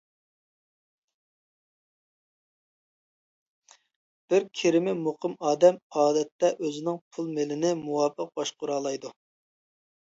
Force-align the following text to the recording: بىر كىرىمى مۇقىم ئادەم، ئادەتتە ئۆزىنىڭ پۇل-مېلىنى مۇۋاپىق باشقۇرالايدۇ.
بىر 4.33 4.49
كىرىمى 4.61 4.97
مۇقىم 5.03 5.39
ئادەم، 5.49 5.81
ئادەتتە 5.99 6.55
ئۆزىنىڭ 6.57 7.01
پۇل-مېلىنى 7.11 7.77
مۇۋاپىق 7.85 8.35
باشقۇرالايدۇ. 8.41 9.17